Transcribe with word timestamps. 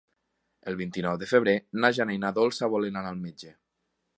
El 0.71 0.77
vint-i-nou 0.79 1.19
de 1.25 1.27
febrer 1.35 1.55
na 1.83 1.93
Jana 1.99 2.15
i 2.17 2.21
na 2.25 2.33
Dolça 2.39 2.71
volen 2.77 2.99
anar 3.03 3.13
al 3.13 3.25
metge. 3.27 3.53